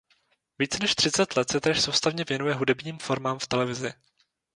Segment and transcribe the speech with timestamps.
[0.59, 3.93] Více než třicet let se též soustavně věnuje hudebním formám v televizi.